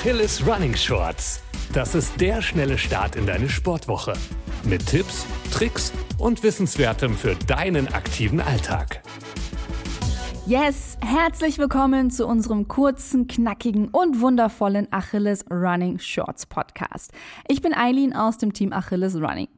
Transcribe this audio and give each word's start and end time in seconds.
Achilles 0.00 0.42
Running 0.46 0.74
Shorts. 0.74 1.42
Das 1.74 1.94
ist 1.94 2.18
der 2.18 2.40
schnelle 2.40 2.78
Start 2.78 3.16
in 3.16 3.26
deine 3.26 3.50
Sportwoche. 3.50 4.14
Mit 4.64 4.86
Tipps, 4.86 5.26
Tricks 5.52 5.92
und 6.16 6.42
Wissenswertem 6.42 7.14
für 7.14 7.34
deinen 7.46 7.86
aktiven 7.88 8.40
Alltag. 8.40 9.02
Yes, 10.46 10.96
herzlich 11.02 11.58
willkommen 11.58 12.10
zu 12.10 12.26
unserem 12.26 12.66
kurzen, 12.66 13.26
knackigen 13.26 13.88
und 13.88 14.22
wundervollen 14.22 14.88
Achilles 14.90 15.44
Running 15.50 15.98
Shorts 15.98 16.46
Podcast. 16.46 17.12
Ich 17.46 17.60
bin 17.60 17.74
Eileen 17.74 18.14
aus 18.14 18.38
dem 18.38 18.54
Team 18.54 18.72
Achilles 18.72 19.16
Running. 19.16 19.48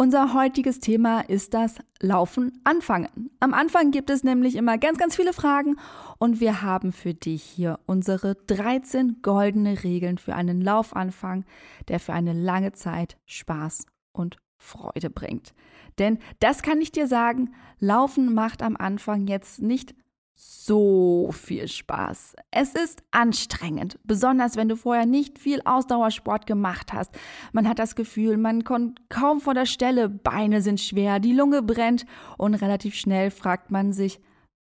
Unser 0.00 0.32
heutiges 0.32 0.80
Thema 0.80 1.20
ist 1.20 1.52
das 1.52 1.74
Laufen 2.00 2.58
anfangen. 2.64 3.28
Am 3.38 3.52
Anfang 3.52 3.90
gibt 3.90 4.08
es 4.08 4.24
nämlich 4.24 4.56
immer 4.56 4.78
ganz, 4.78 4.96
ganz 4.96 5.14
viele 5.14 5.34
Fragen 5.34 5.76
und 6.16 6.40
wir 6.40 6.62
haben 6.62 6.92
für 6.92 7.12
dich 7.12 7.42
hier 7.42 7.78
unsere 7.84 8.34
13 8.34 9.20
goldene 9.20 9.84
Regeln 9.84 10.16
für 10.16 10.34
einen 10.34 10.62
Laufanfang, 10.62 11.44
der 11.88 12.00
für 12.00 12.14
eine 12.14 12.32
lange 12.32 12.72
Zeit 12.72 13.18
Spaß 13.26 13.84
und 14.12 14.38
Freude 14.56 15.10
bringt. 15.10 15.52
Denn 15.98 16.18
das 16.38 16.62
kann 16.62 16.80
ich 16.80 16.92
dir 16.92 17.06
sagen, 17.06 17.52
Laufen 17.78 18.32
macht 18.32 18.62
am 18.62 18.78
Anfang 18.78 19.26
jetzt 19.26 19.60
nicht 19.60 19.94
so 20.42 21.30
viel 21.32 21.68
Spaß. 21.68 22.34
Es 22.50 22.74
ist 22.74 23.02
anstrengend, 23.10 23.98
besonders 24.04 24.56
wenn 24.56 24.70
du 24.70 24.76
vorher 24.76 25.04
nicht 25.04 25.38
viel 25.38 25.60
Ausdauersport 25.66 26.46
gemacht 26.46 26.94
hast. 26.94 27.10
Man 27.52 27.68
hat 27.68 27.78
das 27.78 27.94
Gefühl, 27.94 28.38
man 28.38 28.64
kommt 28.64 29.10
kaum 29.10 29.40
vor 29.42 29.52
der 29.52 29.66
Stelle, 29.66 30.08
Beine 30.08 30.62
sind 30.62 30.80
schwer, 30.80 31.20
die 31.20 31.34
Lunge 31.34 31.60
brennt 31.60 32.06
und 32.38 32.54
relativ 32.54 32.94
schnell 32.94 33.30
fragt 33.30 33.70
man 33.70 33.92
sich, 33.92 34.18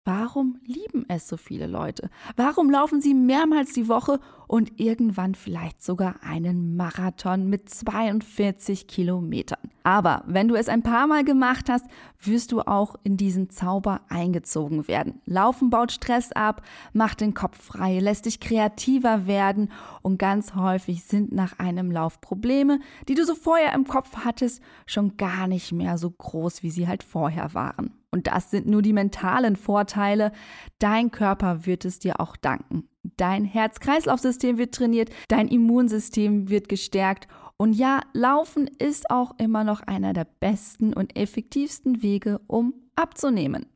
Warum 0.09 0.61
lieben 0.65 1.05
es 1.09 1.27
so 1.27 1.37
viele 1.37 1.67
Leute? 1.67 2.11
Warum 2.37 2.71
laufen 2.71 3.01
sie 3.01 3.13
mehrmals 3.13 3.73
die 3.73 3.89
Woche 3.89 4.21
und 4.47 4.79
irgendwann 4.79 5.35
vielleicht 5.35 5.83
sogar 5.83 6.23
einen 6.23 6.77
Marathon 6.77 7.49
mit 7.49 7.69
42 7.69 8.87
Kilometern? 8.87 9.59
Aber 9.83 10.23
wenn 10.29 10.47
du 10.47 10.55
es 10.55 10.69
ein 10.69 10.85
paar 10.85 11.09
Mal 11.09 11.25
gemacht 11.25 11.69
hast, 11.69 11.85
wirst 12.23 12.53
du 12.53 12.61
auch 12.61 12.95
in 13.03 13.17
diesen 13.17 13.51
Zauber 13.51 14.03
eingezogen 14.09 14.87
werden. 14.87 15.21
Laufen 15.25 15.71
baut 15.71 15.91
Stress 15.91 16.31
ab, 16.31 16.63
macht 16.93 17.21
den 17.21 17.35
Kopf 17.35 17.61
frei, 17.61 17.99
lässt 17.99 18.27
dich 18.27 18.39
kreativer 18.39 19.27
werden 19.27 19.73
und 20.03 20.21
ganz 20.21 20.55
häufig 20.55 21.03
sind 21.03 21.33
nach 21.33 21.59
einem 21.59 21.91
Lauf 21.91 22.21
Probleme, 22.21 22.79
die 23.09 23.17
du 23.17 23.25
so 23.25 23.35
vorher 23.35 23.75
im 23.75 23.89
Kopf 23.89 24.19
hattest, 24.25 24.63
schon 24.87 25.17
gar 25.17 25.49
nicht 25.49 25.73
mehr 25.73 25.99
so 25.99 26.13
groß, 26.13 26.63
wie 26.63 26.71
sie 26.71 26.87
halt 26.87 27.03
vorher 27.03 27.55
waren. 27.55 27.96
Und 28.11 28.27
das 28.27 28.51
sind 28.51 28.67
nur 28.67 28.83
die 28.83 28.93
mentalen 28.93 29.57
Vorteile. 29.57 30.33
Dein 30.79 31.11
Körper 31.11 31.67
wird 31.67 31.85
es 31.85 31.99
dir 31.99 32.21
auch 32.21 32.37
danken. 32.37 32.89
Dein 33.17 33.45
Herz-Kreislauf-System 33.45 34.59
wird 34.59 34.75
trainiert, 34.75 35.11
dein 35.29 35.49
Immunsystem 35.49 36.49
wird 36.49 36.69
gestärkt. 36.69 37.29
Und 37.57 37.73
ja, 37.73 38.01
Laufen 38.13 38.69
ist 38.79 39.11
auch 39.11 39.33
immer 39.39 39.65
noch 39.65 39.81
einer 39.83 40.13
der 40.13 40.27
besten 40.41 40.93
und 40.93 41.17
effektivsten 41.17 42.03
Wege, 42.03 42.41
um 42.47 42.75
abzunehmen. 42.97 43.67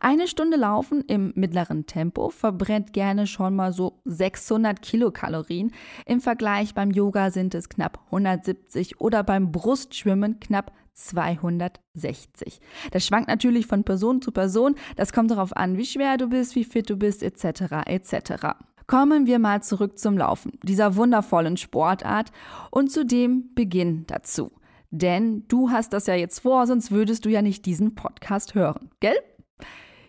Eine 0.00 0.28
Stunde 0.28 0.56
Laufen 0.56 1.02
im 1.02 1.32
mittleren 1.34 1.86
Tempo 1.86 2.30
verbrennt 2.30 2.92
gerne 2.92 3.26
schon 3.26 3.56
mal 3.56 3.72
so 3.72 4.00
600 4.04 4.80
Kilokalorien. 4.82 5.72
Im 6.06 6.20
Vergleich 6.20 6.74
beim 6.74 6.90
Yoga 6.90 7.30
sind 7.30 7.54
es 7.54 7.68
knapp 7.68 8.00
170 8.06 9.00
oder 9.00 9.22
beim 9.22 9.52
Brustschwimmen 9.52 10.40
knapp 10.40 10.72
260. 10.94 12.60
Das 12.90 13.06
schwankt 13.06 13.28
natürlich 13.28 13.66
von 13.66 13.84
Person 13.84 14.20
zu 14.20 14.32
Person. 14.32 14.74
Das 14.96 15.12
kommt 15.12 15.30
darauf 15.30 15.56
an, 15.56 15.76
wie 15.76 15.86
schwer 15.86 16.16
du 16.16 16.28
bist, 16.28 16.54
wie 16.54 16.64
fit 16.64 16.90
du 16.90 16.96
bist, 16.96 17.22
etc. 17.22 17.86
etc. 17.86 18.56
Kommen 18.86 19.26
wir 19.26 19.38
mal 19.38 19.62
zurück 19.62 19.98
zum 19.98 20.16
Laufen, 20.16 20.58
dieser 20.62 20.96
wundervollen 20.96 21.56
Sportart 21.56 22.32
und 22.70 22.90
zu 22.90 23.04
dem 23.04 23.54
Beginn 23.54 24.04
dazu. 24.06 24.50
Denn 24.90 25.44
du 25.48 25.70
hast 25.70 25.92
das 25.92 26.06
ja 26.06 26.14
jetzt 26.14 26.40
vor, 26.40 26.66
sonst 26.66 26.90
würdest 26.90 27.24
du 27.26 27.28
ja 27.28 27.42
nicht 27.42 27.66
diesen 27.66 27.94
Podcast 27.94 28.54
hören, 28.54 28.90
gell? 29.00 29.16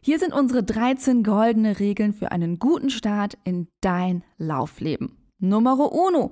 Hier 0.02 0.18
sind 0.18 0.34
unsere 0.34 0.64
13 0.64 1.24
goldene 1.24 1.80
Regeln 1.80 2.14
für 2.14 2.32
einen 2.32 2.58
guten 2.58 2.90
Start 2.90 3.38
in 3.44 3.68
dein 3.82 4.24
Laufleben. 4.38 5.18
Numero 5.40 5.86
uno. 5.86 6.32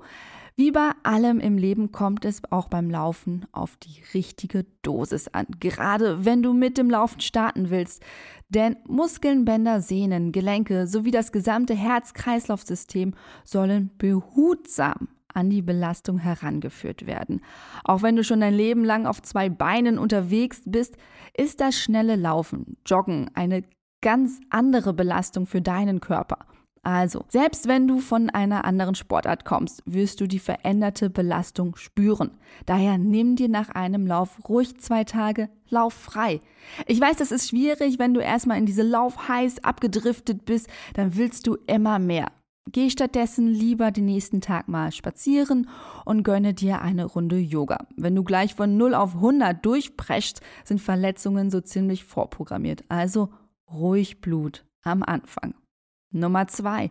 Wie 0.56 0.72
bei 0.72 0.90
allem 1.04 1.38
im 1.38 1.56
Leben 1.56 1.92
kommt 1.92 2.24
es 2.24 2.42
auch 2.50 2.68
beim 2.68 2.90
Laufen 2.90 3.46
auf 3.52 3.76
die 3.76 4.02
richtige 4.12 4.64
Dosis 4.82 5.28
an. 5.28 5.46
Gerade 5.60 6.24
wenn 6.24 6.42
du 6.42 6.52
mit 6.52 6.78
dem 6.78 6.90
Laufen 6.90 7.20
starten 7.20 7.70
willst. 7.70 8.02
Denn 8.48 8.76
Muskeln, 8.88 9.44
Bänder, 9.44 9.80
Sehnen, 9.80 10.32
Gelenke 10.32 10.86
sowie 10.86 11.12
das 11.12 11.30
gesamte 11.30 11.74
Herz-Kreislauf-System 11.74 13.14
sollen 13.44 13.90
behutsam 13.98 15.08
an 15.38 15.50
die 15.50 15.62
Belastung 15.62 16.18
herangeführt 16.18 17.06
werden. 17.06 17.40
Auch 17.84 18.02
wenn 18.02 18.16
du 18.16 18.24
schon 18.24 18.40
dein 18.40 18.54
Leben 18.54 18.84
lang 18.84 19.06
auf 19.06 19.22
zwei 19.22 19.48
Beinen 19.48 19.98
unterwegs 19.98 20.62
bist, 20.66 20.96
ist 21.36 21.60
das 21.60 21.76
schnelle 21.78 22.16
Laufen, 22.16 22.76
Joggen 22.84 23.30
eine 23.34 23.62
ganz 24.00 24.40
andere 24.50 24.92
Belastung 24.92 25.46
für 25.46 25.60
deinen 25.60 26.00
Körper. 26.00 26.38
Also, 26.82 27.24
selbst 27.28 27.68
wenn 27.68 27.86
du 27.86 28.00
von 28.00 28.30
einer 28.30 28.64
anderen 28.64 28.94
Sportart 28.94 29.44
kommst, 29.44 29.82
wirst 29.84 30.20
du 30.20 30.26
die 30.26 30.38
veränderte 30.38 31.10
Belastung 31.10 31.76
spüren. 31.76 32.30
Daher 32.66 32.98
nimm 32.98 33.36
dir 33.36 33.48
nach 33.48 33.68
einem 33.68 34.06
Lauf 34.06 34.48
ruhig 34.48 34.78
zwei 34.78 35.04
Tage 35.04 35.48
Lauf 35.68 35.92
frei. 35.92 36.40
Ich 36.86 37.00
weiß, 37.00 37.16
das 37.16 37.30
ist 37.30 37.50
schwierig, 37.50 37.98
wenn 37.98 38.14
du 38.14 38.20
erstmal 38.20 38.58
in 38.58 38.66
diese 38.66 38.82
Laufheiß 38.82 39.64
abgedriftet 39.64 40.46
bist, 40.46 40.68
dann 40.94 41.16
willst 41.16 41.46
du 41.46 41.58
immer 41.66 41.98
mehr. 41.98 42.28
Geh 42.70 42.90
stattdessen 42.90 43.48
lieber 43.48 43.90
den 43.90 44.04
nächsten 44.04 44.42
Tag 44.42 44.68
mal 44.68 44.92
spazieren 44.92 45.70
und 46.04 46.22
gönne 46.22 46.52
dir 46.52 46.82
eine 46.82 47.06
Runde 47.06 47.38
Yoga. 47.38 47.86
Wenn 47.96 48.14
du 48.14 48.24
gleich 48.24 48.54
von 48.54 48.76
0 48.76 48.94
auf 48.94 49.14
100 49.14 49.64
durchpreschst, 49.64 50.42
sind 50.64 50.78
Verletzungen 50.78 51.50
so 51.50 51.62
ziemlich 51.62 52.04
vorprogrammiert. 52.04 52.84
Also 52.90 53.30
ruhig 53.72 54.20
Blut 54.20 54.66
am 54.82 55.02
Anfang. 55.02 55.54
Nummer 56.10 56.46
zwei, 56.48 56.90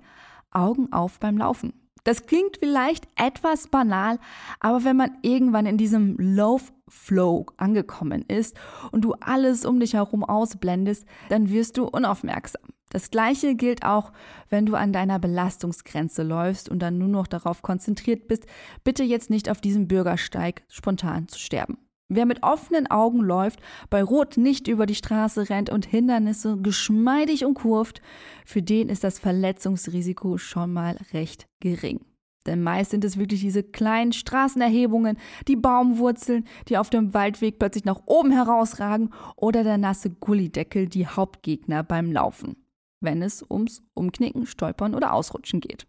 Augen 0.49 0.91
auf 0.91 1.19
beim 1.19 1.37
Laufen. 1.37 1.73
Das 2.03 2.25
klingt 2.25 2.57
vielleicht 2.57 3.07
etwas 3.15 3.67
banal, 3.67 4.17
aber 4.59 4.83
wenn 4.83 4.95
man 4.97 5.17
irgendwann 5.21 5.67
in 5.67 5.77
diesem 5.77 6.15
Love 6.17 6.63
Flow 6.87 7.45
angekommen 7.57 8.23
ist 8.27 8.57
und 8.91 9.01
du 9.01 9.13
alles 9.19 9.63
um 9.63 9.79
dich 9.79 9.93
herum 9.93 10.23
ausblendest, 10.23 11.05
dann 11.29 11.51
wirst 11.51 11.77
du 11.77 11.83
unaufmerksam. 11.83 12.63
Das 12.89 13.11
gleiche 13.11 13.55
gilt 13.55 13.83
auch, 13.83 14.13
wenn 14.49 14.65
du 14.65 14.75
an 14.75 14.93
deiner 14.93 15.19
Belastungsgrenze 15.19 16.23
läufst 16.23 16.69
und 16.69 16.79
dann 16.79 16.97
nur 16.97 17.09
noch 17.09 17.27
darauf 17.27 17.61
konzentriert 17.61 18.27
bist, 18.27 18.45
bitte 18.83 19.03
jetzt 19.03 19.29
nicht 19.29 19.49
auf 19.49 19.59
diesem 19.59 19.87
Bürgersteig 19.87 20.63
spontan 20.69 21.27
zu 21.27 21.37
sterben. 21.37 21.77
Wer 22.09 22.25
mit 22.25 22.43
offenen 22.43 22.87
Augen 22.87 23.19
läuft, 23.19 23.59
bei 23.89 24.01
Rot 24.01 24.37
nicht 24.37 24.69
über 24.69 24.85
die 24.85 24.95
Straße 24.95 25.49
rennt 25.49 25.69
und 25.69 25.85
Hindernisse 25.85 26.57
geschmeidig 26.57 27.43
umkurvt, 27.43 28.01
für 28.45 28.61
den 28.61 28.87
ist 28.87 29.03
das 29.03 29.19
Verletzungsrisiko 29.19 30.37
schon 30.37 30.71
mal 30.71 30.97
recht 31.11 31.47
gering. 31.59 31.99
Denn 32.45 32.63
meist 32.63 32.91
sind 32.91 33.03
es 33.03 33.17
wirklich 33.17 33.41
diese 33.41 33.61
kleinen 33.61 34.13
Straßenerhebungen, 34.13 35.17
die 35.49 35.57
Baumwurzeln, 35.57 36.45
die 36.69 36.77
auf 36.77 36.89
dem 36.89 37.13
Waldweg 37.13 37.59
plötzlich 37.59 37.83
nach 37.83 38.03
oben 38.05 38.31
herausragen 38.31 39.09
oder 39.35 39.65
der 39.65 39.77
nasse 39.77 40.09
Gullideckel 40.09 40.87
die 40.87 41.07
Hauptgegner 41.07 41.83
beim 41.83 42.13
Laufen, 42.13 42.55
wenn 42.99 43.21
es 43.21 43.45
ums 43.49 43.81
Umknicken, 43.93 44.45
Stolpern 44.45 44.95
oder 44.95 45.13
Ausrutschen 45.13 45.59
geht. 45.59 45.87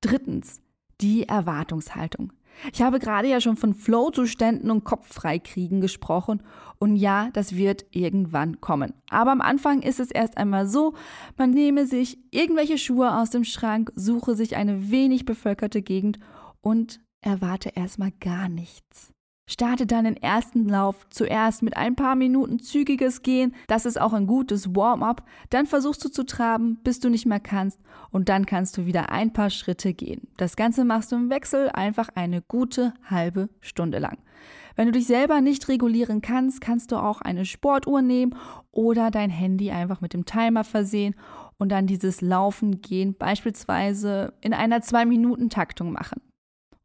Drittens, 0.00 0.60
die 1.00 1.28
Erwartungshaltung. 1.28 2.32
Ich 2.72 2.82
habe 2.82 2.98
gerade 2.98 3.28
ja 3.28 3.40
schon 3.40 3.56
von 3.56 3.74
Flow-Zuständen 3.74 4.70
und 4.70 4.84
Kopffreikriegen 4.84 5.80
gesprochen 5.80 6.42
und 6.78 6.96
ja, 6.96 7.30
das 7.32 7.56
wird 7.56 7.84
irgendwann 7.90 8.60
kommen. 8.60 8.94
Aber 9.10 9.32
am 9.32 9.40
Anfang 9.40 9.82
ist 9.82 10.00
es 10.00 10.10
erst 10.10 10.36
einmal 10.36 10.66
so, 10.66 10.94
man 11.36 11.50
nehme 11.50 11.86
sich 11.86 12.18
irgendwelche 12.30 12.78
Schuhe 12.78 13.16
aus 13.18 13.30
dem 13.30 13.44
Schrank, 13.44 13.90
suche 13.96 14.36
sich 14.36 14.56
eine 14.56 14.90
wenig 14.90 15.24
bevölkerte 15.24 15.82
Gegend 15.82 16.18
und 16.60 17.00
erwarte 17.20 17.70
erstmal 17.70 18.12
gar 18.20 18.48
nichts. 18.48 19.13
Starte 19.46 19.86
deinen 19.86 20.16
ersten 20.16 20.68
Lauf 20.68 21.06
zuerst 21.10 21.62
mit 21.62 21.76
ein 21.76 21.96
paar 21.96 22.16
Minuten 22.16 22.60
zügiges 22.60 23.20
Gehen, 23.22 23.54
das 23.66 23.84
ist 23.84 24.00
auch 24.00 24.14
ein 24.14 24.26
gutes 24.26 24.74
Warm-up, 24.74 25.22
dann 25.50 25.66
versuchst 25.66 26.02
du 26.02 26.08
zu 26.08 26.24
traben, 26.24 26.78
bis 26.82 26.98
du 26.98 27.10
nicht 27.10 27.26
mehr 27.26 27.40
kannst 27.40 27.78
und 28.10 28.30
dann 28.30 28.46
kannst 28.46 28.78
du 28.78 28.86
wieder 28.86 29.10
ein 29.10 29.34
paar 29.34 29.50
Schritte 29.50 29.92
gehen. 29.92 30.28
Das 30.38 30.56
Ganze 30.56 30.86
machst 30.86 31.12
du 31.12 31.16
im 31.16 31.28
Wechsel 31.28 31.68
einfach 31.68 32.08
eine 32.14 32.40
gute 32.40 32.94
halbe 33.04 33.50
Stunde 33.60 33.98
lang. 33.98 34.16
Wenn 34.76 34.86
du 34.86 34.92
dich 34.92 35.06
selber 35.06 35.40
nicht 35.42 35.68
regulieren 35.68 36.22
kannst, 36.22 36.60
kannst 36.60 36.90
du 36.90 36.96
auch 36.96 37.20
eine 37.20 37.44
Sportuhr 37.44 38.00
nehmen 38.00 38.34
oder 38.72 39.10
dein 39.10 39.30
Handy 39.30 39.70
einfach 39.70 40.00
mit 40.00 40.14
dem 40.14 40.24
Timer 40.24 40.64
versehen 40.64 41.14
und 41.58 41.68
dann 41.68 41.86
dieses 41.86 42.22
Laufen 42.22 42.80
gehen 42.80 43.14
beispielsweise 43.14 44.32
in 44.40 44.54
einer 44.54 44.78
2-Minuten-Taktung 44.78 45.92
machen. 45.92 46.20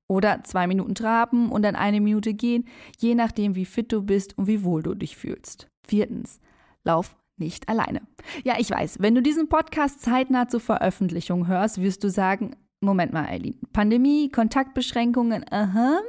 Oder 0.10 0.44
zwei 0.44 0.66
Minuten 0.66 0.96
traben 0.96 1.52
und 1.52 1.62
dann 1.62 1.76
eine 1.76 2.02
Minute 2.02 2.34
gehen, 2.34 2.66
je 2.98 3.14
nachdem, 3.14 3.56
wie 3.56 3.66
fit 3.66 3.94
du 3.94 4.02
bist 4.02 4.38
und 4.38 4.48
wie 4.48 4.64
wohl 4.64 4.82
du 4.82 4.96
dich 4.96 5.16
fühlst. 5.16 5.70
Viertens, 5.88 6.42
lauf 6.84 7.16
nicht 7.38 7.70
alleine. 7.70 8.02
Ja, 8.44 8.56
ich 8.58 8.72
weiß, 8.72 8.98
wenn 9.00 9.14
du 9.14 9.22
diesen 9.22 9.50
Podcast 9.50 10.02
zeitnah 10.02 10.48
zur 10.48 10.62
Veröffentlichung 10.62 11.48
hörst, 11.48 11.82
wirst 11.82 12.04
du 12.04 12.10
sagen, 12.10 12.56
Moment 12.82 13.14
mal, 13.14 13.26
Eileen. 13.26 13.60
Pandemie, 13.72 14.30
Kontaktbeschränkungen, 14.30 15.46
aha. 15.52 16.00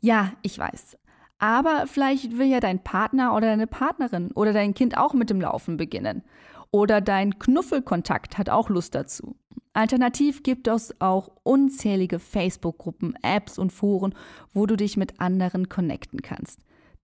Ja, 0.00 0.32
ich 0.42 0.58
weiß. 0.58 0.96
Aber 1.38 1.86
vielleicht 1.86 2.38
will 2.38 2.46
ja 2.46 2.60
dein 2.60 2.84
Partner 2.84 3.34
oder 3.34 3.48
deine 3.48 3.66
Partnerin 3.66 4.30
oder 4.32 4.52
dein 4.52 4.74
Kind 4.74 4.96
auch 4.96 5.12
mit 5.12 5.28
dem 5.28 5.40
Laufen 5.40 5.76
beginnen. 5.76 6.22
Oder 6.70 7.00
dein 7.00 7.38
Knuffelkontakt 7.38 8.38
hat 8.38 8.48
auch 8.48 8.68
Lust 8.68 8.94
dazu. 8.94 9.36
Alternativ 9.74 10.44
gibt 10.44 10.68
es 10.68 11.00
auch 11.00 11.32
unzählige 11.42 12.20
Facebook-Gruppen, 12.20 13.16
Apps 13.22 13.58
und 13.58 13.72
Foren, 13.72 14.14
wo 14.52 14.66
du 14.66 14.76
dich 14.76 14.96
mit 14.96 15.20
anderen 15.20 15.68
connecten 15.68 16.22
kannst. 16.22 16.60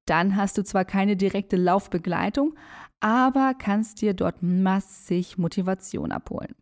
Dann 0.07 0.37
hast 0.37 0.57
du 0.57 0.63
zwar 0.63 0.85
keine 0.85 1.17
direkte 1.17 1.57
Laufbegleitung, 1.57 2.55
aber 3.01 3.55
kannst 3.59 4.01
dir 4.03 4.15
dort 4.15 4.43
massig 4.43 5.37
Motivation 5.37 6.13
abholen. 6.13 6.55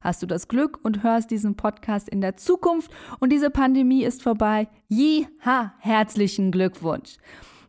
Hast 0.00 0.22
du 0.22 0.26
das 0.26 0.48
Glück 0.48 0.78
und 0.84 1.02
hörst 1.02 1.30
diesen 1.30 1.56
Podcast 1.56 2.08
in 2.08 2.20
der 2.20 2.36
Zukunft 2.36 2.90
und 3.18 3.32
diese 3.32 3.50
Pandemie 3.50 4.04
ist 4.04 4.22
vorbei? 4.22 4.68
Jiha, 4.88 5.72
herzlichen 5.78 6.52
Glückwunsch! 6.52 7.16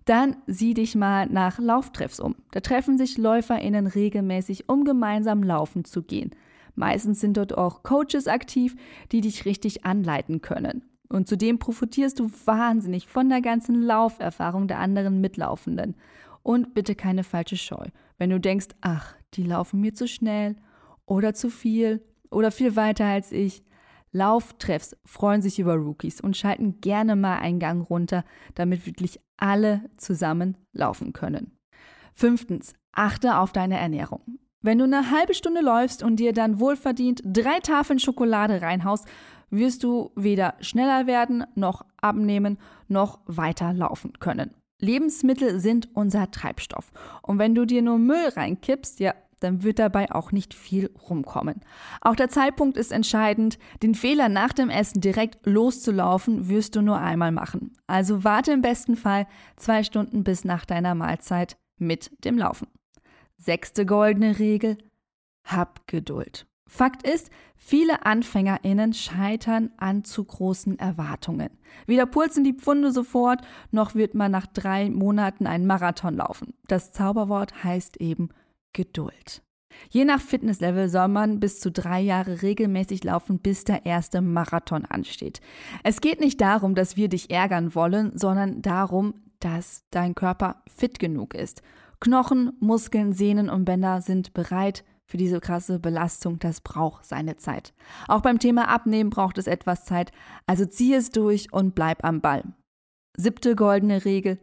Dann 0.04 0.38
sieh 0.46 0.74
dich 0.74 0.96
mal 0.96 1.28
nach 1.28 1.58
Lauftreffs 1.58 2.20
um. 2.20 2.36
Da 2.52 2.60
treffen 2.60 2.98
sich 2.98 3.18
LäuferInnen 3.18 3.88
regelmäßig, 3.88 4.70
um 4.70 4.84
gemeinsam 4.84 5.42
laufen 5.42 5.86
zu 5.86 6.04
gehen. 6.04 6.32
Meistens 6.78 7.20
sind 7.20 7.38
dort 7.38 7.58
auch 7.58 7.82
Coaches 7.82 8.28
aktiv, 8.28 8.76
die 9.12 9.22
dich 9.22 9.46
richtig 9.46 9.84
anleiten 9.84 10.42
können. 10.42 10.84
Und 11.10 11.28
zudem 11.28 11.58
profitierst 11.58 12.20
du 12.20 12.30
wahnsinnig 12.46 13.08
von 13.08 13.30
der 13.30 13.42
ganzen 13.42 13.82
Lauferfahrung 13.82 14.68
der 14.68 14.78
anderen 14.78 15.20
Mitlaufenden. 15.20 15.96
Und 16.44 16.76
bitte 16.76 16.94
keine 16.94 17.24
falsche 17.24 17.58
Scheu. 17.58 17.88
Wenn 18.20 18.30
du 18.30 18.40
denkst, 18.40 18.68
ach, 18.82 19.16
die 19.34 19.44
laufen 19.44 19.82
mir 19.82 19.96
zu 19.96 20.08
schnell 20.08 20.56
oder 21.08 21.34
zu 21.34 21.50
viel 21.50 22.06
oder 22.30 22.52
viel 22.52 22.76
weiter 22.76 23.06
als 23.06 23.32
ich. 23.32 23.64
Lauftreffs 24.12 24.96
freuen 25.04 25.42
sich 25.42 25.58
über 25.58 25.76
Rookies 25.76 26.22
und 26.22 26.38
schalten 26.38 26.80
gerne 26.80 27.16
mal 27.16 27.40
einen 27.40 27.60
Gang 27.60 27.90
runter, 27.90 28.24
damit 28.54 28.86
wirklich 28.86 29.20
alle 29.36 29.90
zusammen 29.98 30.58
laufen 30.74 31.12
können. 31.12 31.58
Fünftens, 32.14 32.74
achte 32.92 33.38
auf 33.38 33.52
deine 33.52 33.80
Ernährung. 33.80 34.40
Wenn 34.68 34.80
du 34.80 34.84
eine 34.84 35.12
halbe 35.12 35.34
Stunde 35.34 35.62
läufst 35.62 36.04
und 36.04 36.18
dir 36.18 36.34
dann 36.34 36.60
wohlverdient 36.60 37.22
drei 37.24 37.62
Tafeln 37.62 38.00
Schokolade 38.00 38.62
reinhaust, 38.62 39.08
wirst 39.50 39.82
du 39.82 40.12
weder 40.18 40.56
schneller 40.60 41.08
werden, 41.08 41.46
noch 41.56 41.86
abnehmen, 42.02 42.58
noch 42.90 43.20
weiter 43.28 43.72
laufen 43.72 44.20
können. 44.20 44.54
Lebensmittel 44.82 45.62
sind 45.62 45.88
unser 45.94 46.32
Treibstoff. 46.32 46.92
Und 47.22 47.40
wenn 47.40 47.56
du 47.56 47.64
dir 47.64 47.82
nur 47.82 47.98
Müll 47.98 48.28
reinkippst, 48.36 49.00
ja, 49.00 49.14
dann 49.40 49.64
wird 49.64 49.80
dabei 49.80 50.12
auch 50.12 50.34
nicht 50.34 50.54
viel 50.54 50.92
rumkommen. 51.10 51.62
Auch 52.02 52.18
der 52.18 52.28
Zeitpunkt 52.28 52.76
ist 52.76 52.92
entscheidend. 52.92 53.60
Den 53.82 53.96
Fehler 53.96 54.28
nach 54.28 54.52
dem 54.52 54.70
Essen 54.70 55.00
direkt 55.00 55.46
loszulaufen, 55.46 56.50
wirst 56.50 56.76
du 56.76 56.82
nur 56.82 57.00
einmal 57.00 57.32
machen. 57.32 57.78
Also 57.88 58.26
warte 58.26 58.52
im 58.52 58.62
besten 58.62 58.98
Fall 58.98 59.28
zwei 59.56 59.84
Stunden 59.84 60.26
bis 60.26 60.44
nach 60.44 60.66
deiner 60.66 60.94
Mahlzeit 60.94 61.56
mit 61.78 62.12
dem 62.26 62.38
Laufen. 62.38 62.68
Sechste 63.38 63.86
goldene 63.86 64.40
Regel. 64.40 64.78
Hab 65.44 65.88
Geduld. 65.88 66.48
Fakt 66.68 67.08
ist, 67.08 67.30
viele 67.56 68.06
AnfängerInnen 68.06 68.94
scheitern 68.94 69.72
an 69.78 70.04
zu 70.04 70.24
großen 70.26 70.78
Erwartungen. 70.78 71.50
Weder 71.86 72.06
purzeln 72.06 72.44
die 72.44 72.54
Pfunde 72.54 72.92
sofort, 72.92 73.42
noch 73.72 73.96
wird 73.96 74.16
man 74.16 74.32
nach 74.32 74.48
drei 74.48 74.90
Monaten 74.90 75.48
einen 75.48 75.66
Marathon 75.66 76.16
laufen. 76.16 76.54
Das 76.68 76.92
Zauberwort 76.92 77.64
heißt 77.64 77.98
eben 77.98 78.30
Geduld. 78.74 79.42
Je 79.90 80.06
nach 80.06 80.20
Fitnesslevel 80.20 80.90
soll 80.90 81.08
man 81.08 81.40
bis 81.40 81.60
zu 81.60 81.72
drei 81.72 82.02
Jahre 82.02 82.42
regelmäßig 82.42 83.04
laufen, 83.04 83.40
bis 83.40 83.64
der 83.64 83.86
erste 83.86 84.22
Marathon 84.22 84.86
ansteht. 84.86 85.40
Es 85.84 86.02
geht 86.02 86.20
nicht 86.20 86.42
darum, 86.42 86.76
dass 86.76 86.98
wir 86.98 87.10
dich 87.10 87.30
ärgern 87.30 87.76
wollen, 87.76 88.12
sondern 88.18 88.62
darum, 88.62 89.14
dass 89.40 89.86
dein 89.92 90.16
Körper 90.16 90.64
fit 90.68 91.00
genug 91.00 91.34
ist. 91.34 91.62
Knochen, 92.00 92.54
Muskeln, 92.60 93.14
Sehnen 93.14 93.50
und 93.50 93.66
Bänder 93.66 94.02
sind 94.02 94.34
bereit 94.34 94.84
für 95.06 95.18
diese 95.18 95.40
krasse 95.40 95.80
Belastung. 95.80 96.40
Das 96.40 96.62
braucht 96.62 97.06
seine 97.06 97.38
Zeit. 97.38 97.74
Auch 98.08 98.22
beim 98.22 98.40
Thema 98.40 98.68
Abnehmen 98.68 99.10
braucht 99.10 99.38
es 99.38 99.48
etwas 99.48 99.86
Zeit. 99.86 100.12
Also 100.46 100.66
zieh 100.66 100.94
es 100.94 101.10
durch 101.10 101.52
und 101.52 101.76
bleib 101.76 102.04
am 102.04 102.22
Ball. 102.22 102.44
Siebte 103.16 103.56
goldene 103.56 104.06
Regel. 104.06 104.40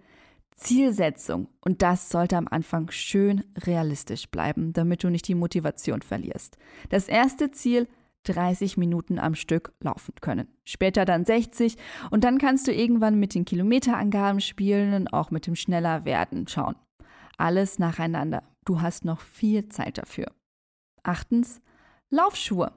Zielsetzung. 0.57 1.49
Und 1.61 1.83
das 1.83 2.09
sollte 2.09 2.37
am 2.37 2.49
Anfang 2.49 2.91
schön 2.91 3.45
realistisch 3.59 4.29
bleiben, 4.29 4.73
damit 4.73 5.03
du 5.03 5.11
nicht 5.11 5.29
die 5.29 5.35
Motivation 5.35 6.03
verlierst. 6.03 6.57
Das 6.91 7.09
erste 7.09 7.51
Ziel 7.51 7.89
30 8.25 8.77
Minuten 8.77 9.19
am 9.19 9.35
Stück 9.35 9.73
laufen 9.81 10.15
können. 10.21 10.49
Später 10.65 11.05
dann 11.05 11.25
60 11.25 11.77
und 12.11 12.25
dann 12.25 12.39
kannst 12.39 12.67
du 12.67 12.73
irgendwann 12.73 13.19
mit 13.19 13.35
den 13.35 13.45
Kilometerangaben 13.45 14.41
spielen 14.41 14.95
und 14.95 15.13
auch 15.13 15.31
mit 15.31 15.47
dem 15.47 15.57
schneller 15.57 16.05
werden 16.05 16.49
schauen. 16.49 16.77
Alles 17.37 17.79
nacheinander. 17.79 18.43
Du 18.65 18.81
hast 18.81 19.05
noch 19.05 19.21
viel 19.21 19.69
Zeit 19.69 19.99
dafür. 19.99 20.27
Achtens, 21.03 21.61
Laufschuhe. 22.11 22.73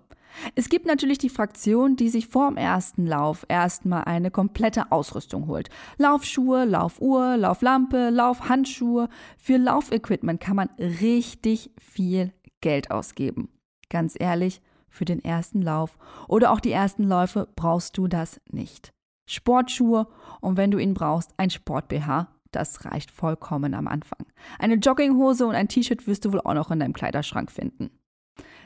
Es 0.56 0.70
gibt 0.70 0.86
natürlich 0.86 1.18
die 1.18 1.30
Fraktion, 1.30 1.96
die 1.96 2.10
sich 2.10 2.28
vorm 2.28 2.58
ersten 2.58 3.06
Lauf 3.06 3.46
erstmal 3.48 4.04
eine 4.04 4.30
komplette 4.30 4.92
Ausrüstung 4.92 5.48
holt. 5.48 5.70
Laufschuhe, 5.98 6.66
Laufuhr, 6.66 7.38
Lauflampe, 7.38 8.10
Laufhandschuhe. 8.10 9.10
Für 9.38 9.58
Laufequipment 9.58 10.42
kann 10.42 10.56
man 10.56 10.70
richtig 10.78 11.72
viel 11.80 12.34
Geld 12.62 12.92
ausgeben. 12.92 13.50
Ganz 13.90 14.16
ehrlich, 14.20 14.62
für 14.90 15.06
den 15.06 15.24
ersten 15.24 15.62
Lauf 15.62 15.98
oder 16.28 16.52
auch 16.52 16.60
die 16.60 16.72
ersten 16.72 17.04
Läufe 17.04 17.48
brauchst 17.56 17.98
du 17.98 18.08
das 18.08 18.42
nicht. 18.52 18.92
Sportschuhe 19.30 20.08
und 20.42 20.58
wenn 20.58 20.72
du 20.72 20.78
ihn 20.78 20.94
brauchst, 20.94 21.34
ein 21.38 21.50
Sport-BH, 21.50 22.28
das 22.58 22.86
reicht 22.86 23.12
vollkommen 23.12 23.74
am 23.74 23.88
Anfang. 23.88 24.26
Eine 24.60 24.76
Jogginghose 24.76 25.46
und 25.46 25.56
ein 25.56 25.68
T-Shirt 25.68 26.08
wirst 26.08 26.26
du 26.26 26.34
wohl 26.34 26.42
auch 26.42 26.54
noch 26.54 26.72
in 26.72 26.80
deinem 26.80 26.94
Kleiderschrank 26.94 27.52
finden. 27.52 27.92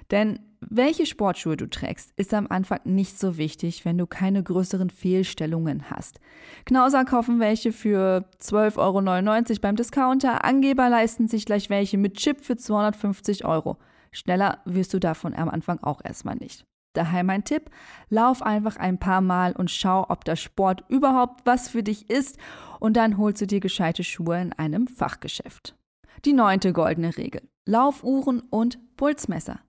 Denn 0.09 0.39
welche 0.59 1.05
Sportschuhe 1.05 1.57
du 1.57 1.69
trägst, 1.69 2.11
ist 2.17 2.33
am 2.33 2.47
Anfang 2.47 2.79
nicht 2.83 3.17
so 3.17 3.37
wichtig, 3.37 3.83
wenn 3.83 3.97
du 3.97 4.05
keine 4.05 4.43
größeren 4.43 4.89
Fehlstellungen 4.89 5.89
hast. 5.89 6.19
Knauser 6.65 7.03
kaufen 7.03 7.39
welche 7.39 7.71
für 7.71 8.25
12,99 8.39 9.49
Euro 9.49 9.59
beim 9.61 9.75
Discounter, 9.75 10.43
Angeber 10.45 10.89
leisten 10.89 11.27
sich 11.27 11.45
gleich 11.45 11.69
welche 11.69 11.97
mit 11.97 12.17
Chip 12.17 12.41
für 12.41 12.57
250 12.57 13.45
Euro. 13.45 13.77
Schneller 14.11 14.59
wirst 14.65 14.93
du 14.93 14.99
davon 14.99 15.33
am 15.33 15.49
Anfang 15.49 15.79
auch 15.81 16.01
erstmal 16.03 16.35
nicht. 16.35 16.65
Daher 16.93 17.23
mein 17.23 17.43
Tipp, 17.43 17.69
lauf 18.09 18.41
einfach 18.41 18.77
ein 18.77 18.99
paar 18.99 19.21
Mal 19.21 19.53
und 19.53 19.71
schau, 19.71 20.05
ob 20.09 20.25
der 20.25 20.35
Sport 20.35 20.83
überhaupt 20.89 21.45
was 21.45 21.69
für 21.69 21.83
dich 21.83 22.09
ist 22.09 22.37
und 22.79 22.97
dann 22.97 23.17
holst 23.17 23.41
du 23.41 23.47
dir 23.47 23.59
gescheite 23.59 24.03
Schuhe 24.03 24.41
in 24.41 24.53
einem 24.53 24.87
Fachgeschäft. 24.87 25.75
Die 26.25 26.33
neunte 26.33 26.73
goldene 26.73 27.17
Regel. 27.17 27.47
Laufuhren 27.65 28.41
und 28.41 28.79
Pulsmesser 28.97 29.59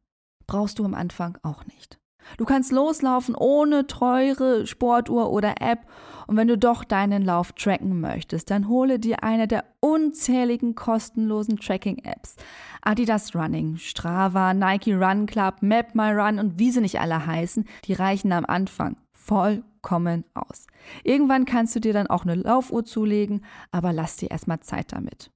brauchst 0.46 0.78
du 0.78 0.84
am 0.84 0.94
Anfang 0.94 1.38
auch 1.42 1.64
nicht. 1.66 2.01
Du 2.36 2.44
kannst 2.44 2.72
loslaufen 2.72 3.34
ohne 3.34 3.86
teure 3.86 4.66
Sportuhr 4.66 5.30
oder 5.30 5.60
App 5.60 5.86
und 6.26 6.36
wenn 6.36 6.48
du 6.48 6.56
doch 6.56 6.84
deinen 6.84 7.22
Lauf 7.22 7.52
tracken 7.52 8.00
möchtest, 8.00 8.50
dann 8.50 8.68
hole 8.68 8.98
dir 8.98 9.22
eine 9.22 9.48
der 9.48 9.64
unzähligen 9.80 10.74
kostenlosen 10.74 11.58
Tracking-Apps. 11.58 12.36
Adidas 12.80 13.34
Running, 13.34 13.76
Strava, 13.76 14.54
Nike 14.54 14.94
Run 14.94 15.26
Club, 15.26 15.56
Map 15.60 15.94
My 15.94 16.10
Run 16.10 16.38
und 16.38 16.58
wie 16.58 16.70
sie 16.70 16.80
nicht 16.80 17.00
alle 17.00 17.26
heißen, 17.26 17.64
die 17.84 17.92
reichen 17.92 18.32
am 18.32 18.44
Anfang 18.44 18.96
vollkommen 19.12 20.24
aus. 20.34 20.66
Irgendwann 21.04 21.44
kannst 21.44 21.76
du 21.76 21.80
dir 21.80 21.92
dann 21.92 22.06
auch 22.06 22.24
eine 22.24 22.34
Laufuhr 22.34 22.84
zulegen, 22.84 23.44
aber 23.70 23.92
lass 23.92 24.16
dir 24.16 24.30
erstmal 24.30 24.60
Zeit 24.60 24.92
damit. 24.92 25.30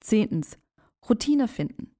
Zehntens, 0.00 0.58
Routine 1.08 1.48
finden. 1.48 1.91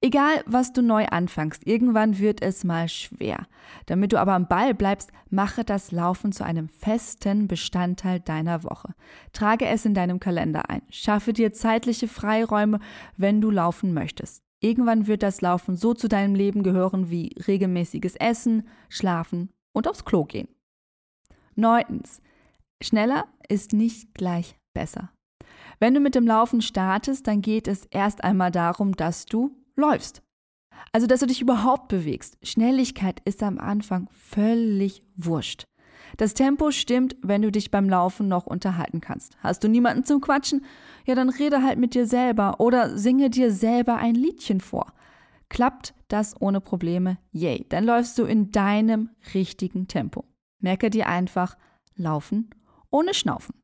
Egal, 0.00 0.42
was 0.46 0.72
du 0.72 0.82
neu 0.82 1.06
anfängst, 1.06 1.66
irgendwann 1.66 2.18
wird 2.18 2.42
es 2.42 2.64
mal 2.64 2.88
schwer. 2.88 3.46
Damit 3.86 4.12
du 4.12 4.20
aber 4.20 4.32
am 4.32 4.48
Ball 4.48 4.74
bleibst, 4.74 5.10
mache 5.30 5.64
das 5.64 5.92
Laufen 5.92 6.32
zu 6.32 6.44
einem 6.44 6.68
festen 6.68 7.48
Bestandteil 7.48 8.20
deiner 8.20 8.64
Woche. 8.64 8.94
Trage 9.32 9.66
es 9.66 9.84
in 9.84 9.94
deinem 9.94 10.20
Kalender 10.20 10.68
ein. 10.70 10.82
Schaffe 10.90 11.32
dir 11.32 11.52
zeitliche 11.52 12.08
Freiräume, 12.08 12.80
wenn 13.16 13.40
du 13.40 13.50
laufen 13.50 13.94
möchtest. 13.94 14.42
Irgendwann 14.60 15.06
wird 15.06 15.22
das 15.22 15.40
Laufen 15.40 15.76
so 15.76 15.92
zu 15.92 16.08
deinem 16.08 16.34
Leben 16.34 16.62
gehören 16.62 17.10
wie 17.10 17.34
regelmäßiges 17.46 18.16
Essen, 18.16 18.66
Schlafen 18.88 19.50
und 19.72 19.88
aufs 19.88 20.04
Klo 20.04 20.24
gehen. 20.24 20.48
Neuntens. 21.54 22.20
Schneller 22.82 23.26
ist 23.48 23.72
nicht 23.72 24.14
gleich 24.14 24.56
besser. 24.72 25.10
Wenn 25.80 25.94
du 25.94 26.00
mit 26.00 26.14
dem 26.14 26.26
Laufen 26.26 26.62
startest, 26.62 27.26
dann 27.26 27.42
geht 27.42 27.68
es 27.68 27.86
erst 27.86 28.24
einmal 28.24 28.50
darum, 28.50 28.96
dass 28.96 29.26
du 29.26 29.54
läufst. 29.76 30.22
Also, 30.92 31.06
dass 31.06 31.20
du 31.20 31.26
dich 31.26 31.40
überhaupt 31.40 31.88
bewegst. 31.88 32.36
Schnelligkeit 32.42 33.20
ist 33.24 33.42
am 33.42 33.58
Anfang 33.58 34.08
völlig 34.12 35.02
wurscht. 35.16 35.64
Das 36.16 36.34
Tempo 36.34 36.70
stimmt, 36.70 37.16
wenn 37.22 37.42
du 37.42 37.50
dich 37.50 37.70
beim 37.70 37.88
Laufen 37.88 38.28
noch 38.28 38.46
unterhalten 38.46 39.00
kannst. 39.00 39.36
Hast 39.40 39.64
du 39.64 39.68
niemanden 39.68 40.04
zum 40.04 40.20
Quatschen? 40.20 40.64
Ja, 41.06 41.14
dann 41.14 41.28
rede 41.28 41.62
halt 41.62 41.78
mit 41.78 41.94
dir 41.94 42.06
selber 42.06 42.60
oder 42.60 42.96
singe 42.96 43.30
dir 43.30 43.52
selber 43.52 43.96
ein 43.96 44.14
Liedchen 44.14 44.60
vor. 44.60 44.92
Klappt 45.48 45.94
das 46.08 46.40
ohne 46.40 46.60
Probleme? 46.60 47.18
Yay, 47.32 47.66
dann 47.68 47.84
läufst 47.84 48.18
du 48.18 48.24
in 48.24 48.50
deinem 48.52 49.10
richtigen 49.34 49.88
Tempo. 49.88 50.24
Merke 50.60 50.90
dir 50.90 51.08
einfach, 51.08 51.56
laufen 51.96 52.50
ohne 52.90 53.12
Schnaufen. 53.12 53.56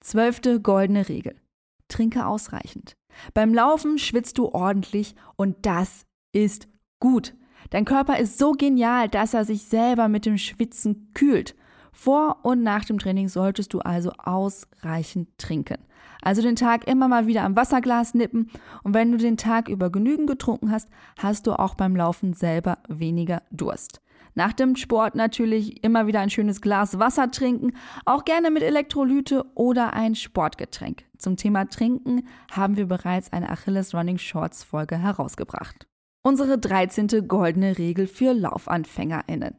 Zwölfte 0.00 0.60
goldene 0.60 1.08
Regel. 1.08 1.40
Trinke 1.88 2.26
ausreichend. 2.26 2.94
Beim 3.34 3.54
Laufen 3.54 3.98
schwitzt 3.98 4.38
du 4.38 4.48
ordentlich 4.48 5.14
und 5.36 5.56
das 5.62 6.06
ist 6.32 6.68
gut. 7.00 7.34
Dein 7.70 7.84
Körper 7.84 8.18
ist 8.18 8.38
so 8.38 8.52
genial, 8.52 9.08
dass 9.08 9.34
er 9.34 9.44
sich 9.44 9.64
selber 9.64 10.08
mit 10.08 10.26
dem 10.26 10.38
Schwitzen 10.38 11.10
kühlt. 11.14 11.54
Vor 11.92 12.38
und 12.42 12.62
nach 12.62 12.84
dem 12.84 12.98
Training 12.98 13.28
solltest 13.28 13.74
du 13.74 13.80
also 13.80 14.12
ausreichend 14.18 15.28
trinken. 15.38 15.78
Also 16.22 16.42
den 16.42 16.56
Tag 16.56 16.86
immer 16.86 17.08
mal 17.08 17.26
wieder 17.26 17.44
am 17.44 17.56
Wasserglas 17.56 18.14
nippen 18.14 18.50
und 18.82 18.94
wenn 18.94 19.12
du 19.12 19.18
den 19.18 19.36
Tag 19.36 19.68
über 19.68 19.90
genügend 19.90 20.28
getrunken 20.28 20.70
hast, 20.70 20.88
hast 21.18 21.46
du 21.46 21.52
auch 21.52 21.74
beim 21.74 21.96
Laufen 21.96 22.34
selber 22.34 22.78
weniger 22.88 23.42
Durst. 23.50 24.00
Nach 24.34 24.52
dem 24.52 24.76
Sport 24.76 25.14
natürlich 25.14 25.82
immer 25.82 26.06
wieder 26.06 26.20
ein 26.20 26.30
schönes 26.30 26.60
Glas 26.60 26.98
Wasser 26.98 27.30
trinken, 27.30 27.72
auch 28.04 28.24
gerne 28.24 28.50
mit 28.50 28.62
Elektrolyte 28.62 29.44
oder 29.54 29.92
ein 29.92 30.14
Sportgetränk. 30.14 31.04
Zum 31.18 31.36
Thema 31.36 31.68
Trinken 31.68 32.26
haben 32.50 32.76
wir 32.76 32.86
bereits 32.86 33.32
eine 33.32 33.50
Achilles 33.50 33.94
Running 33.94 34.18
Shorts 34.18 34.62
Folge 34.64 34.98
herausgebracht. 34.98 35.86
Unsere 36.22 36.58
13. 36.58 37.26
goldene 37.26 37.78
Regel 37.78 38.06
für 38.06 38.32
LaufanfängerInnen. 38.32 39.56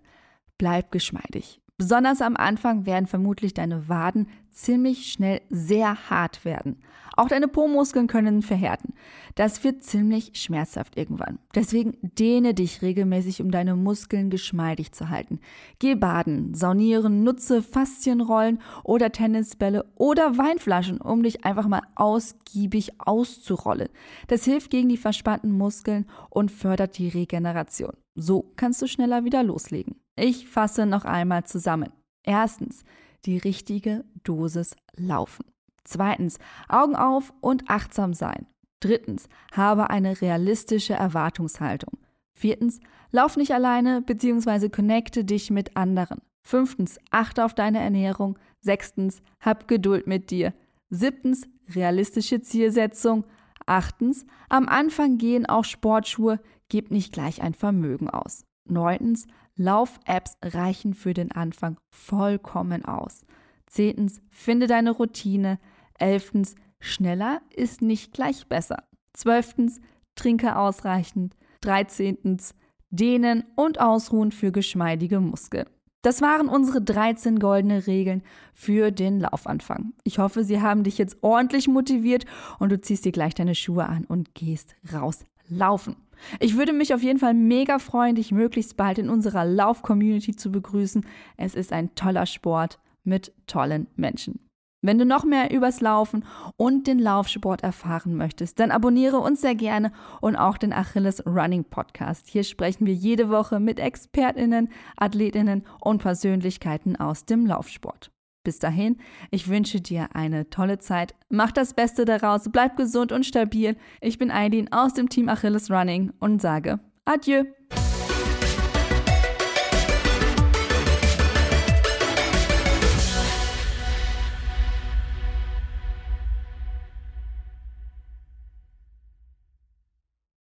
Bleib 0.57 0.91
geschmeidig. 0.91 1.59
Besonders 1.81 2.21
am 2.21 2.37
Anfang 2.37 2.85
werden 2.85 3.07
vermutlich 3.07 3.55
deine 3.55 3.89
Waden 3.89 4.27
ziemlich 4.51 5.11
schnell 5.11 5.41
sehr 5.49 6.11
hart 6.11 6.45
werden. 6.45 6.77
Auch 7.17 7.27
deine 7.27 7.47
Po-Muskeln 7.47 8.05
können 8.05 8.43
verhärten. 8.43 8.93
Das 9.33 9.63
wird 9.63 9.83
ziemlich 9.83 10.29
schmerzhaft 10.35 10.95
irgendwann. 10.95 11.39
Deswegen 11.55 11.97
dehne 12.03 12.53
dich 12.53 12.83
regelmäßig, 12.83 13.41
um 13.41 13.49
deine 13.49 13.75
Muskeln 13.75 14.29
geschmeidig 14.29 14.91
zu 14.91 15.09
halten. 15.09 15.39
Geh 15.79 15.95
baden, 15.95 16.53
saunieren, 16.53 17.23
nutze 17.23 17.63
Faszienrollen 17.63 18.61
oder 18.83 19.11
Tennisbälle 19.11 19.83
oder 19.95 20.37
Weinflaschen, 20.37 21.01
um 21.01 21.23
dich 21.23 21.45
einfach 21.45 21.67
mal 21.67 21.81
ausgiebig 21.95 22.99
auszurollen. 22.99 23.89
Das 24.27 24.45
hilft 24.45 24.69
gegen 24.69 24.89
die 24.89 24.97
verspannten 24.97 25.51
Muskeln 25.51 26.05
und 26.29 26.51
fördert 26.51 26.99
die 26.99 27.09
Regeneration. 27.09 27.97
So 28.13 28.51
kannst 28.55 28.83
du 28.83 28.87
schneller 28.87 29.25
wieder 29.25 29.41
loslegen. 29.41 30.00
Ich 30.15 30.47
fasse 30.47 30.85
noch 30.85 31.05
einmal 31.05 31.45
zusammen. 31.45 31.91
Erstens, 32.23 32.83
die 33.25 33.37
richtige 33.37 34.03
Dosis 34.23 34.75
laufen. 34.95 35.45
Zweitens, 35.83 36.37
Augen 36.69 36.95
auf 36.95 37.33
und 37.41 37.69
achtsam 37.69 38.13
sein. 38.13 38.45
Drittens, 38.79 39.27
habe 39.51 39.89
eine 39.89 40.21
realistische 40.21 40.93
Erwartungshaltung. 40.93 41.97
Viertens, 42.33 42.79
lauf 43.11 43.37
nicht 43.37 43.53
alleine 43.53 44.01
bzw. 44.01 44.69
connecte 44.69 45.23
dich 45.23 45.51
mit 45.51 45.77
anderen. 45.77 46.21
Fünftens, 46.43 46.99
achte 47.11 47.45
auf 47.45 47.53
deine 47.53 47.79
Ernährung. 47.79 48.37
Sechstens, 48.61 49.21
hab 49.39 49.67
Geduld 49.67 50.07
mit 50.07 50.31
dir. 50.31 50.53
Siebtens, 50.89 51.47
realistische 51.69 52.41
Zielsetzung. 52.41 53.25
Achtens, 53.65 54.25
am 54.49 54.67
Anfang 54.67 55.17
gehen 55.17 55.45
auch 55.45 55.63
Sportschuhe, 55.63 56.39
gib 56.67 56.91
nicht 56.91 57.13
gleich 57.13 57.41
ein 57.41 57.53
Vermögen 57.53 58.09
aus. 58.09 58.43
Neuntens, 58.65 59.27
Lauf-Apps 59.55 60.37
reichen 60.43 60.93
für 60.93 61.13
den 61.13 61.31
Anfang 61.31 61.77
vollkommen 61.89 62.85
aus. 62.85 63.25
Zehntens, 63.67 64.21
finde 64.29 64.67
deine 64.67 64.91
Routine. 64.91 65.59
Elftens, 65.97 66.55
schneller 66.79 67.41
ist 67.55 67.81
nicht 67.81 68.13
gleich 68.13 68.47
besser. 68.47 68.83
Zwölftens, 69.13 69.79
trinke 70.15 70.57
ausreichend. 70.57 71.35
Dreizehntens, 71.61 72.55
dehnen 72.89 73.43
und 73.55 73.79
ausruhen 73.79 74.31
für 74.31 74.51
geschmeidige 74.51 75.19
Muskeln. 75.19 75.67
Das 76.01 76.21
waren 76.21 76.49
unsere 76.49 76.81
13 76.81 77.37
goldene 77.39 77.85
Regeln 77.85 78.23
für 78.55 78.89
den 78.89 79.19
Laufanfang. 79.19 79.93
Ich 80.03 80.17
hoffe, 80.17 80.43
sie 80.43 80.59
haben 80.59 80.83
dich 80.83 80.97
jetzt 80.97 81.17
ordentlich 81.21 81.67
motiviert 81.67 82.25
und 82.57 82.71
du 82.71 82.81
ziehst 82.81 83.05
dir 83.05 83.11
gleich 83.11 83.35
deine 83.35 83.53
Schuhe 83.53 83.85
an 83.85 84.05
und 84.05 84.33
gehst 84.33 84.75
raus 84.91 85.25
laufen. 85.47 85.95
Ich 86.39 86.57
würde 86.57 86.73
mich 86.73 86.93
auf 86.93 87.03
jeden 87.03 87.19
Fall 87.19 87.33
mega 87.33 87.79
freuen, 87.79 88.15
dich 88.15 88.31
möglichst 88.31 88.77
bald 88.77 88.97
in 88.97 89.09
unserer 89.09 89.45
Lauf-Community 89.45 90.35
zu 90.35 90.51
begrüßen. 90.51 91.05
Es 91.37 91.55
ist 91.55 91.73
ein 91.73 91.93
toller 91.95 92.25
Sport 92.25 92.79
mit 93.03 93.33
tollen 93.47 93.87
Menschen. 93.95 94.39
Wenn 94.83 94.97
du 94.97 95.05
noch 95.05 95.23
mehr 95.23 95.51
übers 95.51 95.79
Laufen 95.79 96.25
und 96.57 96.87
den 96.87 96.97
Laufsport 96.97 97.61
erfahren 97.61 98.15
möchtest, 98.15 98.59
dann 98.59 98.71
abonniere 98.71 99.19
uns 99.19 99.41
sehr 99.41 99.53
gerne 99.53 99.91
und 100.21 100.35
auch 100.35 100.57
den 100.57 100.73
Achilles 100.73 101.23
Running 101.27 101.65
Podcast. 101.65 102.27
Hier 102.27 102.43
sprechen 102.43 102.87
wir 102.87 102.93
jede 102.93 103.29
Woche 103.29 103.59
mit 103.59 103.79
Expertinnen, 103.79 104.69
Athletinnen 104.97 105.65
und 105.81 106.01
Persönlichkeiten 106.01 106.95
aus 106.95 107.25
dem 107.25 107.45
Laufsport. 107.45 108.11
Bis 108.43 108.57
dahin, 108.57 108.97
ich 109.29 109.47
wünsche 109.47 109.81
dir 109.81 110.09
eine 110.15 110.49
tolle 110.49 110.79
Zeit. 110.79 111.13
Mach 111.29 111.51
das 111.51 111.73
Beste 111.75 112.05
daraus, 112.05 112.49
bleib 112.51 112.75
gesund 112.75 113.11
und 113.11 113.25
stabil. 113.25 113.75
Ich 114.01 114.17
bin 114.17 114.31
Eileen 114.31 114.71
aus 114.71 114.93
dem 114.95 115.09
Team 115.09 115.29
Achilles 115.29 115.69
Running 115.69 116.11
und 116.19 116.41
sage 116.41 116.79
Adieu. 117.05 117.43